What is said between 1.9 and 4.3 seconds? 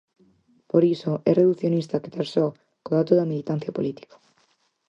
quedar só co dato da militancia política.